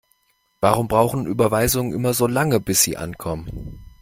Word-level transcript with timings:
Warum 0.61 0.87
brauchen 0.87 1.27
Überweisungen 1.27 1.93
immer 1.93 2.15
so 2.15 2.25
lange, 2.25 2.59
bis 2.59 2.81
sie 2.81 2.97
ankommen? 2.97 3.85